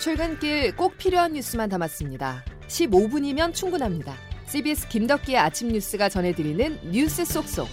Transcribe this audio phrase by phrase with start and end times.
[0.00, 2.42] 출근길 꼭 필요한 뉴스만 담았습니다.
[2.68, 4.14] 15분이면 충분합니다.
[4.46, 7.68] CBS 김덕기의 아침 뉴스가 전해드리는 뉴스 속속.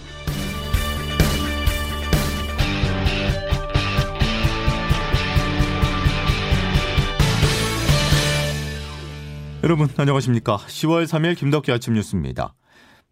[9.64, 10.58] 여러분 안녕하십니까?
[10.58, 12.54] 10월 3일 김덕기 아침 뉴스입니다.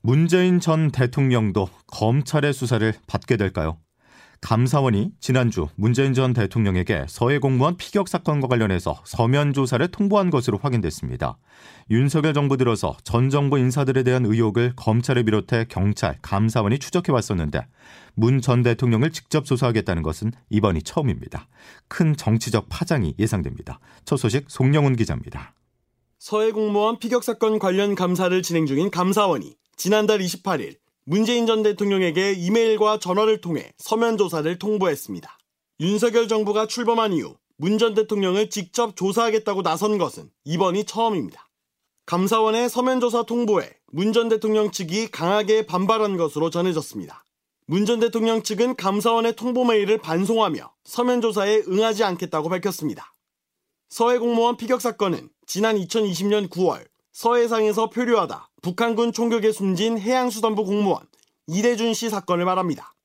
[0.03, 3.79] 문재인 전 대통령도 검찰의 수사를 받게 될까요?
[4.41, 11.39] 감사원이 지난주 문재인 전 대통령에게 서해 공무원 피격 사건과 관련해서 서면 조사를 통보한 것으로 확인됐습니다.
[11.91, 17.67] 윤석열 정부 들어서 전 정부 인사들에 대한 의혹을 검찰을 비롯해 경찰, 감사원이 추적해 왔었는데
[18.15, 21.49] 문 전 대통령을 직접 조사하겠다는 것은 이번이 처음입니다.
[21.89, 23.81] 큰 정치적 파장이 예상됩니다.
[24.05, 25.55] 첫 소식 송영훈 기자입니다.
[26.19, 30.77] 서해 공무원 피격 사건 관련 감사를 진행 중인 감사원이 지난달 28일
[31.09, 35.39] 문재인 전 대통령에게 이메일과 전화를 통해 서면 조사를 통보했습니다.
[35.79, 41.49] 윤석열 정부가 출범한 이후 문 전 대통령을 직접 조사하겠다고 나선 것은 이번이 처음입니다.
[42.07, 47.25] 감사원의 서면 조사 통보에 문 전 대통령 측이 강하게 반발한 것으로 전해졌습니다.
[47.69, 53.15] 문 전 대통령 측은 감사원의 통보 메일을 반송하며 서면 조사에 응하지 않겠다고 밝혔습니다.
[53.91, 61.07] 서해 공무원 피격 사건은 지난 2020년 9월 서해상에서 표류하다 북한군 총격에 숨진 해양수산부 공무원
[61.47, 62.97] 이대준 씨 사건을 말합니다.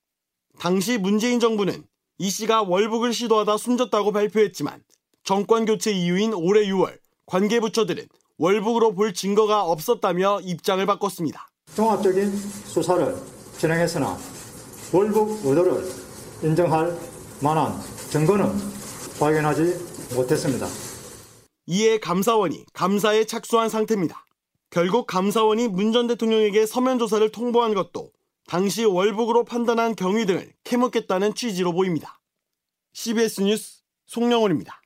[0.57, 1.83] 당시 문재인 정부는
[2.17, 4.81] 이 씨가 월북을 시도하다 숨졌다고 발표했지만
[5.23, 8.07] 정권 교체 이후인 올해 6월 관계 부처들은
[8.39, 11.47] 월북으로 볼 증거가 없었다며 입장을 바꿨습니다.
[11.75, 13.15] 종합적인 수사를
[13.59, 14.17] 진행했으나
[14.91, 15.87] 월북 의도를
[16.41, 16.97] 인정할
[17.39, 18.51] 만한 증거는
[19.19, 20.65] 발견하지 못했습니다.
[21.67, 24.25] 이에 감사원이 감사에 착수한 상태입니다.
[24.71, 28.11] 결국 감사원이 문 전 대통령에게 서면 조사를 통보한 것도
[28.47, 32.21] 당시 월북으로 판단한 경위 등을 캐묻겠다는 취지로 보입니다.
[32.93, 34.81] CBS 뉴스 송영훈입니다.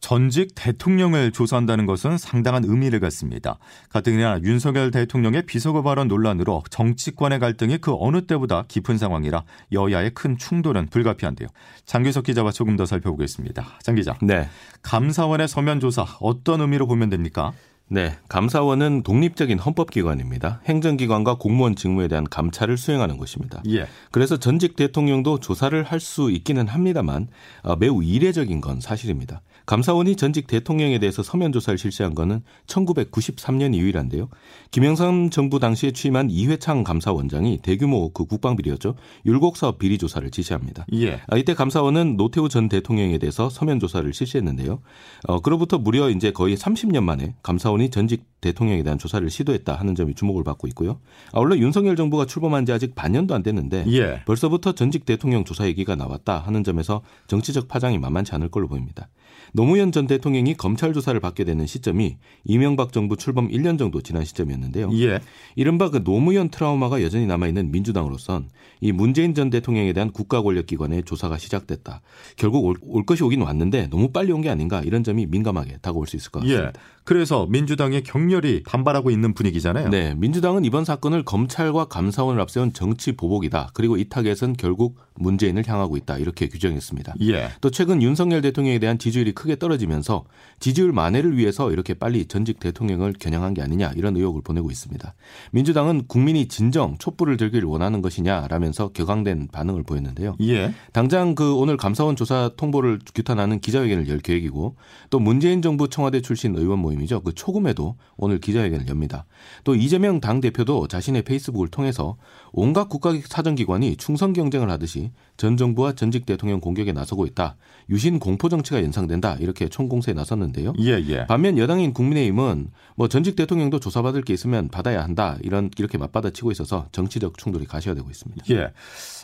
[0.00, 3.58] 전직 대통령을 조사한다는 것은 상당한 의미를 갖습니다.
[3.90, 10.36] 가뜩이나 윤석열 대통령의 비서거 발언 논란으로 정치권의 갈등이 그 어느 때보다 깊은 상황이라 여야의 큰
[10.36, 11.48] 충돌은 불가피한데요.
[11.86, 13.78] 장규석 기자와 조금 더 살펴보겠습니다.
[13.82, 14.18] 장 기자.
[14.20, 14.48] 네.
[14.82, 17.52] 감사원의 서면 조사 어떤 의미로 보면 됩니까?
[17.88, 20.60] 네, 감사원은 독립적인 헌법기관입니다.
[20.66, 23.62] 행정기관과 공무원 직무에 대한 감찰을 수행하는 것입니다.
[23.68, 23.86] 예.
[24.10, 27.28] 그래서 전직 대통령도 조사를 할 수 있기는 합니다만
[27.62, 29.40] 어, 매우 이례적인 건 사실입니다.
[29.66, 34.28] 감사원이 전직 대통령에 대해서 서면 조사를 실시한 것은 1993년 이후이란데요.
[34.70, 38.94] 김영삼 정부 당시에 취임한 이회창 감사원장이 대규모 그 국방 비리였죠.
[39.26, 40.86] 율곡 사업 비리 조사를 지시합니다.
[40.94, 41.20] 예.
[41.26, 44.80] 아, 이때 감사원은 노태우 전 대통령에 대해서 서면 조사를 실시했는데요.
[45.26, 50.14] 어, 그로부터 무려 이제 거의 30년 만에 감사원이 전직 대통령에 대한 조사를 시도했다 하는 점이
[50.14, 51.00] 주목을 받고 있고요.
[51.32, 54.22] 아울러 윤석열 정부가 출범한 지 아직 반년도 안 됐는데 예.
[54.26, 59.08] 벌써부터 전직 대통령 조사 얘기가 나왔다 하는 점에서 정치적 파장이 만만치 않을 걸로 보입니다.
[59.56, 64.90] 노무현 전 대통령이 검찰 조사를 받게 되는 시점이 이명박 정부 출범 1년 정도 지난 시점이었는데요.
[64.92, 65.18] 예.
[65.54, 68.50] 이른바 그 노무현 트라우마가 여전히 남아있는 민주당으로선
[68.82, 72.02] 이 문재인 전 대통령에 대한 국가 권력 기관의 조사가 시작됐다.
[72.36, 76.06] 결국 올, 올 것이 오긴 왔는데 너무 빨리 온 게 아닌가 이런 점이 민감하게 다가올
[76.06, 76.68] 수 있을 것 같습니다.
[76.68, 76.72] 예.
[77.04, 79.88] 그래서 민주당이 격렬히 반발하고 있는 분위기잖아요.
[79.88, 83.70] 네, 민주당은 이번 사건을 검찰과 감사원을 앞세운 정치 보복이다.
[83.74, 86.18] 그리고 이 타겟은 결국 문재인을 향하고 있다.
[86.18, 87.14] 이렇게 규정했습니다.
[87.22, 87.48] 예.
[87.62, 90.24] 또 최근 윤석열 대통령에 대한 지지율이 크게 떨어지면서
[90.60, 95.14] 지지율 만회를 위해서 이렇게 빨리 전직 대통령을 겨냥한 게 아니냐 이런 의혹을 보내고 있습니다.
[95.52, 100.36] 민주당은 국민이 진정 촛불을 들기를 원하는 것이냐라면서 격앙된 반응을 보였는데요.
[100.42, 100.74] 예.
[100.92, 104.76] 당장 그 오늘 감사원 조사 통보를 규탄하는 기자회견을 열 계획이고
[105.10, 107.22] 또 문재인 정부 청와대 출신 의원 모임이죠.
[107.22, 109.26] 그 초금에도 오늘 기자회견을 엽니다.
[109.64, 112.16] 또 이재명 당 대표도 자신의 페이스북을 통해서
[112.52, 117.56] 온갖 국가 사정기관이 충성 경쟁을 하듯이 전 정부와 전직 대통령 공격에 나서고 있다.
[117.90, 119.42] 유신 공포 정치가 연상된 다.
[119.42, 120.72] 이렇게 총공세에 나섰는데요.
[120.80, 121.26] 예, 예.
[121.26, 125.36] 반면 여당인 국민의힘은 뭐 전직 대통령도 조사받을 게 있으면 받아야 한다.
[125.42, 128.44] 이런 이렇게 맞받아치고 있어서 정치적 충돌이 가시화되고 있습니다.
[128.50, 128.72] 예.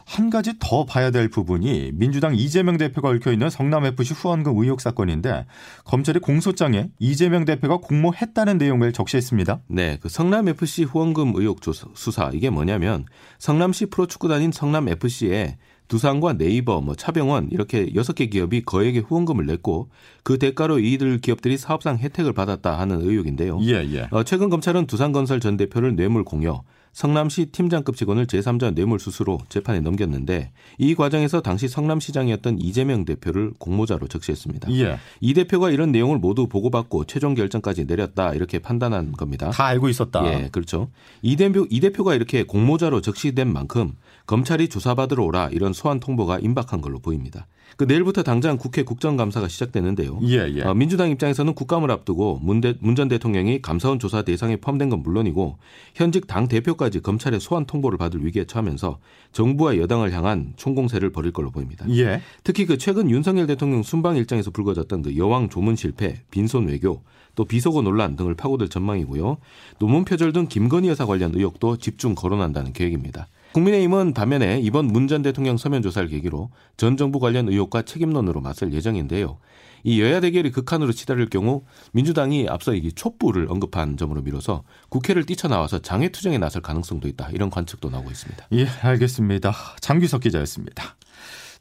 [0.05, 4.81] 한 가지 더 봐야 될 부분이 민주당 이재명 대표가 얽혀 있는 성남 FC 후원금 의혹
[4.81, 5.47] 사건인데
[5.85, 9.61] 검찰이 공소장에 이재명 대표가 공모했다는 내용을 적시했습니다.
[9.69, 13.07] 네, 그 성남 FC 후원금 의혹 조사, 수사 이게 뭐냐면
[13.39, 15.57] 성남시 프로축구단인 성남 FC에
[15.93, 19.91] 두산과 네이버, 뭐 차병원 이렇게 여섯 개 기업이 거액의 후원금을 냈고
[20.23, 23.59] 그 대가로 이들 기업들이 사업상 혜택을 받았다 하는 의혹인데요.
[23.65, 24.09] 예, 예.
[24.11, 30.53] 어, 최근 검찰은 두산건설 전 대표를 뇌물 공여, 성남시 팀장급 직원을 제3자 뇌물수수로 재판에 넘겼는데
[30.79, 34.71] 이 과정에서 당시 성남시장이었던 이재명 대표를 공모자로 적시했습니다.
[34.75, 34.99] 예.
[35.21, 39.51] 이 대표가 이런 내용을 모두 보고받고 최종 결정까지 내렸다 이렇게 판단한 겁니다.
[39.51, 40.25] 다 알고 있었다.
[40.27, 40.91] 예, 그렇죠.
[41.23, 43.95] 이 대표 이 대표가 이렇게 공모자로 적시된 만큼
[44.27, 47.47] 검찰이 조사받으러 오라 이런 소환 통보가 임박한 걸로 보입니다.
[47.77, 50.19] 그 내일부터 당장 국회 국정감사가 시작되는데요.
[50.25, 50.63] 예, 예.
[50.63, 55.59] 어, 민주당 입장에서는 국감을 앞두고 문전 대통령이 감사원 조사 대상에 포함된 건 물론이고
[55.95, 58.99] 현직 당 대표까지 검찰의 소환 통보를 받을 위기에 처하면서
[59.33, 61.87] 정부와 여당을 향한 총공세를 벌일 걸로 보입니다.
[61.91, 62.21] 예.
[62.45, 67.03] 특히 그 최근 윤석열 대통령 순방 일정에서 불거졌던 그 여왕 조문 실패, 빈손 외교,
[67.35, 69.39] 또 비속어 논란 등을 파고들 전망이고요.
[69.79, 73.27] 논문 표절 등 김건희 여사 관련 의혹도 집중 거론한다는 계획입니다.
[73.53, 78.73] 국민의힘은 반면에 이번 문 전 대통령 서면 조사를 계기로 전 정부 관련 의혹과 책임론으로 맞설
[78.73, 79.39] 예정인데요.
[79.85, 85.81] 이 여야 대결이 극한으로 치달을 경우 민주당이 앞서 이 촛불을 언급한 점으로 미뤄서 국회를 뛰쳐나와서
[85.81, 87.31] 장외 투쟁에 나설 가능성도 있다.
[87.33, 88.47] 이런 관측도 나오고 있습니다.
[88.53, 89.53] 예, 알겠습니다.
[89.81, 90.97] 장규석 기자였습니다.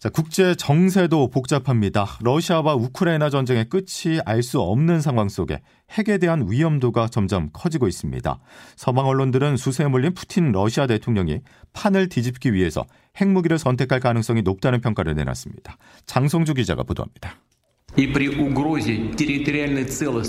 [0.01, 2.18] 자, 국제 정세도 복잡합니다.
[2.24, 5.62] 러시아와 우크라이나 전쟁의 끝이 알 수 없는 상황 속에
[5.92, 8.39] 핵에 대한 위험도가 점점 커지고 있습니다.
[8.77, 11.42] 서방 언론들은 수세에 몰린 푸틴 러시아 대통령이
[11.74, 12.83] 판을 뒤집기 위해서
[13.21, 15.77] 핵무기를 선택할 가능성이 높다는 평가를 내놨습니다.
[16.07, 17.36] 장성주 기자가 보도합니다.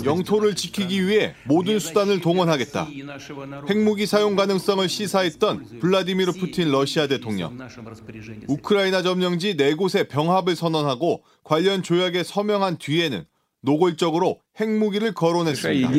[0.05, 2.87] 영토를 지키기 위해 모든 수단을 동원하겠다.
[3.69, 7.57] 핵무기 사용 가능성을 시사했던 블라디미르 푸틴 러시아 대통령.
[8.47, 13.23] 우크라이나 점령지 네 곳의 병합을 선언하고 관련 조약에 서명한 뒤에는
[13.61, 15.89] 노골적으로 핵무기를 거론했습니다.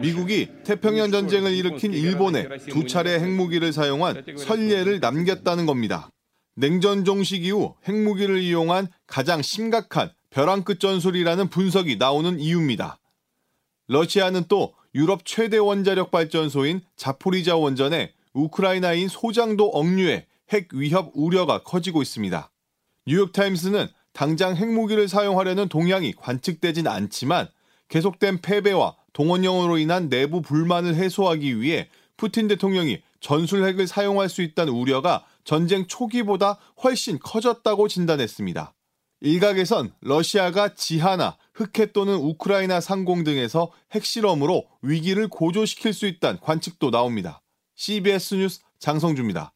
[0.00, 6.10] 미국이 태평양 전쟁을 일으킨 일본에 두 차례 핵무기를 사용한 선례를 남겼다는 겁니다.
[6.60, 12.98] 냉전 종식 이후 핵무기를 이용한 가장 심각한 벼랑 끝 전술이라는 분석이 나오는 이유입니다.
[13.88, 22.02] 러시아는 또 유럽 최대 원자력 발전소인 자포리자 원전에 우크라이나인 소장도 억류해 핵 위협 우려가 커지고
[22.02, 22.50] 있습니다.
[23.06, 27.48] 뉴욕타임스는 당장 핵무기를 사용하려는 동향이 관측되진 않지만
[27.88, 35.24] 계속된 패배와 동원령으로 인한 내부 불만을 해소하기 위해 푸틴 대통령이 전술핵을 사용할 수 있다는 우려가
[35.50, 38.72] 전쟁 초기보다 훨씬 커졌다고 진단했습니다.
[39.20, 47.42] 일각에선 러시아가 지하나 흑해 또는 우크라이나 상공 등에서 핵실험으로 위기를 고조시킬 수 있다는 관측도 나옵니다.
[47.74, 49.52] CBS 뉴스 장성주입니다.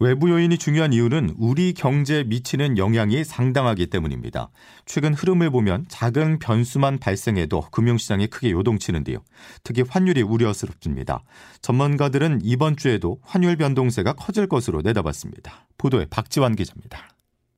[0.00, 4.50] 외부 요인이 중요한 이유는 우리 경제에 미치는 영향이 상당하기 때문입니다.
[4.86, 9.18] 최근 흐름을 보면 작은 변수만 발생해도 금융시장이 크게 요동치는데요.
[9.62, 11.22] 특히 환율이 우려스럽습니다.
[11.62, 15.68] 전문가들은 이번 주에도 환율 변동세가 커질 것으로 내다봤습니다.
[15.78, 17.08] 보도에 박지환 기자입니다.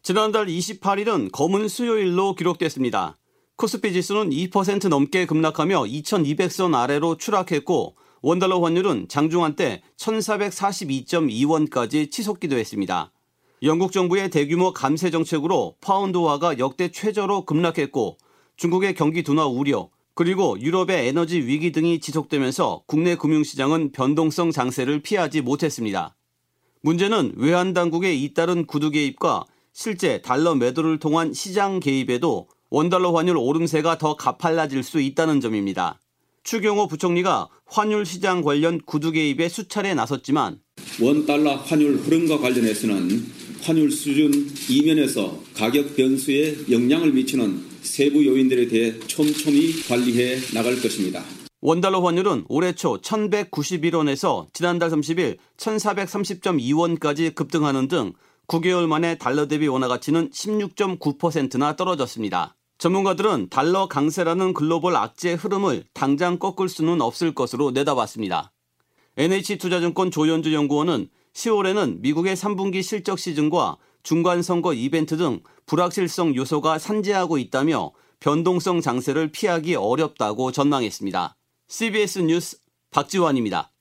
[0.03, 3.17] 지난달 28일은 검은 수요일로 기록됐습니다.
[3.57, 13.13] 코스피 지수는 2% 넘게 급락하며 2200선 아래로 추락했고 원달러 환율은 장중한 때 1442.2원까지 치솟기도 했습니다.
[13.63, 18.19] 영국 정부의 대규모 감세 정책으로 파운드화가 역대 최저로 급락했고
[18.57, 25.43] 중국의 경기 둔화 우려 그리고 유럽의 에너지 위기 등이 지속되면서 국내 금융시장은 변동성 장세를 피하지
[25.43, 26.17] 못했습니다.
[26.81, 33.99] 문제는 외환 당국의 잇따른 구두 개입과 실제 달러 매도를 통한 시장 개입에도 원달러 환율 오름세가
[33.99, 36.01] 더 가팔라질 수 있다는 점입니다.
[36.47, 40.61] 추경호 부총리가 환율 시장 관련 구두 개입에 수차례 나섰지만
[41.03, 43.27] 원 달러 환율 흐름과 관련해서는
[43.63, 51.25] 환율 수준 이면에서 가격 변수에 영향을 미치는 세부 요인들에 대해 촘촘히 관리해 나갈 것입니다.
[51.63, 58.13] 원달러 환율은 올해 초 1191원에서 지난달 30일 1430.2원까지 급등하는 등
[58.47, 62.55] 9개월 만에 달러 대비 원화 가치는 16.9%나 떨어졌습니다.
[62.79, 68.53] 전문가들은 달러 강세라는 글로벌 악재 흐름을 당장 꺾을 수는 없을 것으로 내다봤습니다.
[69.17, 77.39] NH투자증권 조현주 연구원은 10월에는 미국의 3분기 실적 시즌과 중간 선거 이벤트 등 불확실성 요소가 산재하고
[77.39, 81.37] 있다며 변동성 장세를 피하기 어렵다고 전망했습니다.
[81.69, 82.59] CBS 뉴스
[82.91, 83.73] 박지원입니다.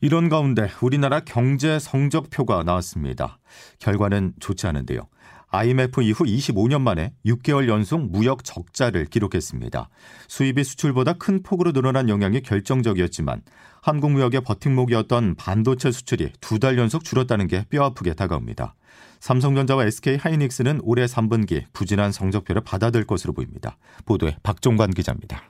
[0.00, 3.38] 이런 가운데 우리나라 경제 성적표가 나왔습니다.
[3.78, 5.08] 결과는 좋지 않은데요.
[5.56, 9.88] IMF 이후 25년 만에 6개월 연속 무역 적자를 기록했습니다.
[10.28, 13.42] 수입이 수출보다 큰 폭으로 늘어난 영향이 결정적이었지만
[13.82, 18.74] 한국 무역의 버팀목이었던 반도체 수출이 두 달 연속 줄었다는 게 뼈아프게 다가옵니다.
[19.20, 23.76] 삼성전자와 SK 하이닉스는 올해 3분기 부진한 성적표를 받아들 것으로 보입니다.
[24.04, 25.42] 보도에 박종관 기자입니다.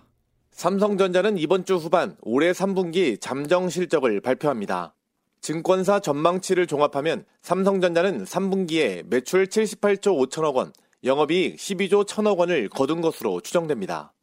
[0.53, 4.95] 삼성전자는 이번 주 후반 올해 3분기 잠정 실적을 발표합니다.
[5.45, 10.73] 증권사 전망치를 종합하면 삼성전자는 3분기에 매출 78조 5천억 원,
[11.05, 14.15] 영업이익 12조 1천억 원을 거둔 것으로 추정됩니다.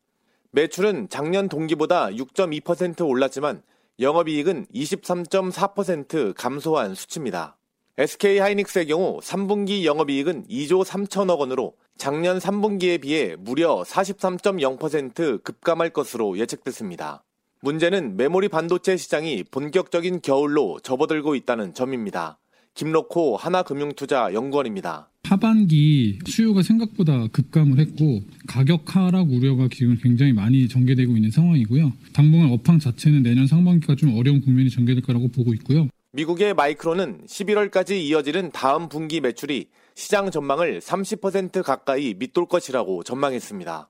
[0.49, 3.61] 매출은 작년 동기보다 6.2% 올랐지만
[3.99, 7.55] 영업이익은 23.4% 감소한 수치입니다.
[7.99, 16.39] SK 하이닉스의 경우 3분기 영업이익은 2조 3천억 원으로 작년 3분기에 비해 무려 43.0% 급감할 것으로
[16.39, 17.23] 예측됐습니다.
[17.63, 22.39] 문제는 메모리 반도체 시장이 본격적인 겨울로 접어들고 있다는 점입니다.
[22.73, 25.09] 김로코 하나금융투자 연구원입니다.
[25.25, 31.93] 하반기 수요가 생각보다 급감을 했고 가격 하락 우려가 지금 굉장히 많이 전개되고 있는 상황이고요.
[32.13, 35.87] 당분간 업황 자체는 내년 상반기가 좀 어려운 국면이 전개될 거라고 보고 있고요.
[36.13, 43.89] 미국의 마이크론은 11월까지 이어지는 다음 분기 매출이 시장 전망을 30% 가까이 밑돌 것이라고 전망했습니다.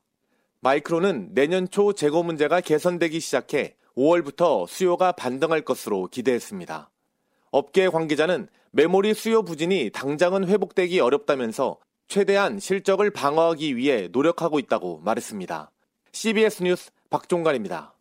[0.63, 6.91] 마이크론은 내년 초 재고 문제가 개선되기 시작해 5월부터 수요가 반등할 것으로 기대했습니다.
[7.51, 11.77] 업계 관계자는 메모리 수요 부진이 당장은 회복되기 어렵다면서
[12.07, 15.71] 최대한 실적을 방어하기 위해 노력하고 있다고 말했습니다.
[16.11, 17.95] CBS 뉴스 박종관입니다.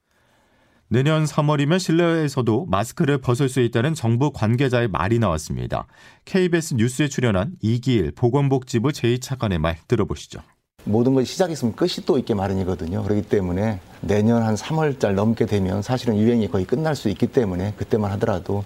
[0.88, 5.86] 내년 3월이면 실내에서도 마스크를 벗을 수 있다는 정부 관계자의 말이 나왔습니다.
[6.26, 10.42] KBS 뉴스에 출연한 이기일 보건복지부 제2차관의 말 들어보시죠.
[10.84, 13.02] 모든 것이 시작했으면 끝이 또 있게 마련이거든요.
[13.02, 18.10] 그렇기 때문에 내년 한 3월달 넘게 되면 사실은 유행이 거의 끝날 수 있기 때문에 그때만
[18.12, 18.64] 하더라도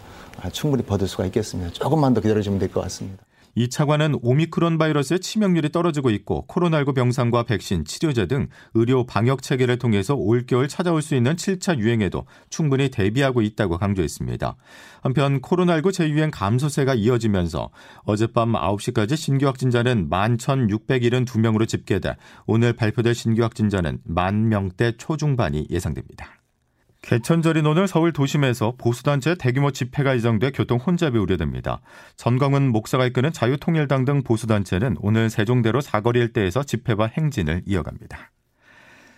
[0.53, 1.71] 충분히 벗을 수가 있겠습니다.
[1.73, 3.23] 조금만 더 기다려주면 될 것 같습니다.
[3.55, 9.79] 이 차관은 오미크론 바이러스의 치명률이 떨어지고 있고 코로나19 병상과 백신, 치료제 등 의료 방역 체계를
[9.79, 14.57] 통해서 올겨울 찾아올 수 있는 7차 유행에도 충분히 대비하고 있다고 강조했습니다.
[15.03, 17.71] 한편 코로나19 재유행 감소세가 이어지면서
[18.05, 26.44] 어젯밤 9시까지 신규 확진자는 11,672명으로 집계돼 오늘 발표될 신규 확진자는 만 명대 초중반이 예상됩니다.
[27.05, 31.83] 개천절인 오늘 서울 도심에서 보수단체 대규모 집회가 예정돼 교통 혼잡이 우려됩니다.
[32.17, 38.31] 전광훈 목사가 이끄는 자유통일당 등 보수단체는 오늘 세종대로 사거리 일대에서 집회와 행진을 이어갑니다.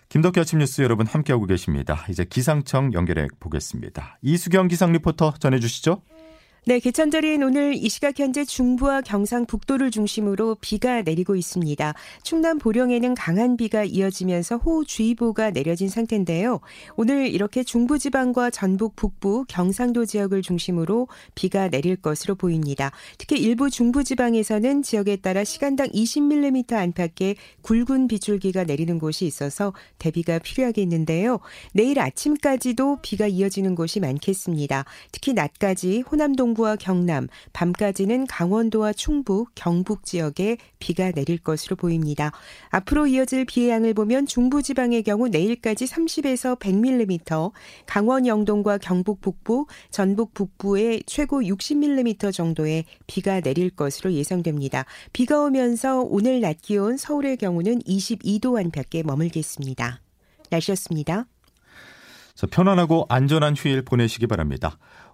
[0.08, 2.04] 김덕기 아침 뉴스 여러분 함께하고 계십니다.
[2.08, 4.18] 이제 기상청 연결해 보겠습니다.
[4.20, 6.02] 이수경 기상 리포터 전해주시죠.
[6.68, 11.94] 네, 개천절인 오늘 이 시각 현재 중부와 경상북도를 중심으로 비가 내리고 있습니다.
[12.24, 16.58] 충남 보령에는 강한 비가 이어지면서 호우주의보가 내려진 상태인데요.
[16.96, 21.06] 오늘 이렇게 중부지방과 전북 북부, 경상도 지역을 중심으로
[21.36, 22.90] 비가 내릴 것으로 보입니다.
[23.16, 31.38] 특히 일부 중부지방에서는 지역에 따라 시간당 20mm 안팎의 굵은 빗줄기가 내리는 곳이 있어서 대비가 필요하겠는데요.
[31.74, 34.84] 내일 아침까지도 비가 이어지는 곳이 많겠습니다.
[35.12, 42.32] 특히 낮까지 호남 동 중부와 경남, 밤까지는 강원도와 충북, 경북 지역에 비가 내릴 것으로 보입니다.
[42.70, 47.52] 앞으로 이어질 비의 양을 보면 중부 지방의 경우 내일까지 30에서 100mm,
[47.84, 54.86] 강원 영동과 경북 북부, 전북 북부에 최고 60mm 정도의 비가 내릴 것으로 예상됩니다.
[55.12, 60.00] 비가 오면서 오늘 낮 기온 서울의 경우는 22도 안팎에 머물겠습니다.
[60.50, 61.26] 날씨였습니다.
[62.36, 64.76] 자, 편안하고 안전한 휴일 보내시기 바랍니다.